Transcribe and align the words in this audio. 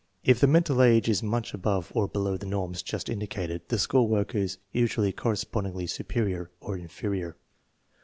If 0.23 0.39
the 0.39 0.47
mental 0.47 0.81
age 0.81 1.07
is 1.07 1.21
much 1.21 1.53
above 1.53 1.91
or 1.93 2.07
below 2.07 2.35
the 2.35 2.47
norms 2.47 2.81
just 2.81 3.07
indicated 3.07 3.61
the 3.69 3.77
school 3.77 4.07
work 4.07 4.33
is 4.33 4.57
usually 4.71 5.11
correspondingly 5.11 5.85
superior 5.85 6.49
or 6.59 6.75
inferior. 6.75 7.37